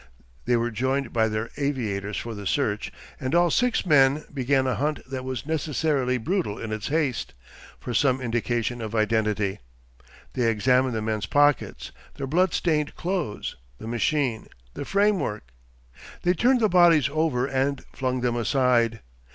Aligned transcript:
They 0.45 0.57
were 0.57 0.71
joined 0.71 1.13
by 1.13 1.27
their 1.27 1.51
aviators 1.57 2.17
for 2.17 2.33
the 2.33 2.47
search, 2.47 2.91
and 3.19 3.35
all 3.35 3.51
six 3.51 3.85
men 3.85 4.23
began 4.33 4.65
a 4.65 4.73
hunt 4.73 5.07
that 5.07 5.23
was 5.23 5.45
necessarily 5.45 6.17
brutal 6.17 6.57
in 6.57 6.71
its 6.73 6.87
haste, 6.87 7.35
for 7.79 7.93
some 7.93 8.19
indication 8.19 8.81
of 8.81 8.95
identity. 8.95 9.59
They 10.33 10.49
examined 10.49 10.95
the 10.95 11.03
men's 11.03 11.27
pockets, 11.27 11.91
their 12.15 12.25
bloodstained 12.25 12.95
clothes, 12.95 13.57
the 13.77 13.85
machine, 13.85 14.47
the 14.73 14.85
framework. 14.85 15.49
They 16.23 16.33
turned 16.33 16.61
the 16.61 16.67
bodies 16.67 17.07
over 17.11 17.45
and 17.45 17.85
flung 17.93 18.21
them 18.21 18.35
aside. 18.35 19.01